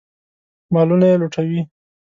مالونه 0.73 1.05
یې 1.09 1.19
لوټوي. 1.21 1.61